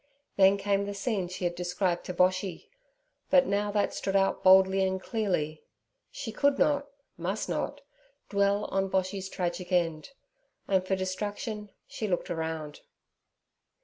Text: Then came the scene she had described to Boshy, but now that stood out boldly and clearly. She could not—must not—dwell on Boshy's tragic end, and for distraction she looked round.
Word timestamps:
Then 0.35 0.57
came 0.57 0.85
the 0.87 0.95
scene 0.95 1.27
she 1.27 1.43
had 1.43 1.53
described 1.53 2.05
to 2.05 2.13
Boshy, 2.15 2.71
but 3.29 3.45
now 3.45 3.69
that 3.71 3.93
stood 3.93 4.15
out 4.15 4.41
boldly 4.43 4.83
and 4.83 4.99
clearly. 4.99 5.63
She 6.09 6.31
could 6.31 6.57
not—must 6.57 7.47
not—dwell 7.47 8.65
on 8.65 8.89
Boshy's 8.89 9.29
tragic 9.29 9.71
end, 9.71 10.13
and 10.67 10.83
for 10.83 10.95
distraction 10.95 11.69
she 11.85 12.07
looked 12.07 12.29
round. 12.31 12.79